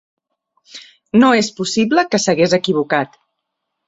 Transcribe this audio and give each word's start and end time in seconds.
No 1.19 1.29
és 1.39 1.49
possible 1.59 2.05
que 2.13 2.21
s'hagués 2.23 2.57
equivocat. 2.59 3.15